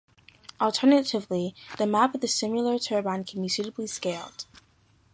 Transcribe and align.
Alternatively, 0.59 1.53
the 1.77 1.85
map 1.85 2.15
of 2.15 2.23
a 2.23 2.27
similar 2.27 2.79
turbine 2.79 3.23
can 3.23 3.39
be 3.39 3.47
suitably 3.47 3.85
scaled. 3.85 4.47